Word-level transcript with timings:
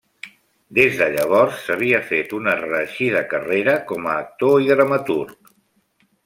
Des 0.77 0.95
de 1.01 1.09
llavors 1.15 1.59
s'havia 1.65 1.99
fet 2.11 2.33
una 2.37 2.55
reeixida 2.63 3.21
carrera 3.35 3.77
com 3.93 4.09
a 4.11 4.17
actor 4.23 4.57
i 4.67 4.73
dramaturg. 4.73 5.55